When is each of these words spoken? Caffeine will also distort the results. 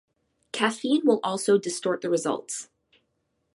Caffeine 0.51 1.05
will 1.05 1.19
also 1.23 1.59
distort 1.59 2.01
the 2.01 2.09
results. 2.09 2.69